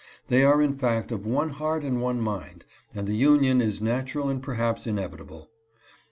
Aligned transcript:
They 0.29 0.43
are 0.43 0.63
in 0.63 0.77
fact 0.79 1.11
of 1.11 1.27
one 1.27 1.51
heart 1.51 1.83
and 1.83 2.01
one 2.01 2.21
mind, 2.21 2.65
and 2.95 3.05
the 3.05 3.13
union 3.15 3.61
is 3.61 3.83
natural 3.83 4.29
and 4.29 4.41
perhaps 4.41 4.87
inevitable. 4.87 5.51